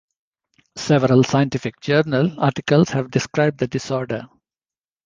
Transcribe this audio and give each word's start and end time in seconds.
Several 0.77 1.23
scientific 1.23 1.79
journal 1.79 2.39
articles 2.39 2.89
have 2.89 3.11
described 3.11 3.59
the 3.59 3.67
disorder. 3.67 4.27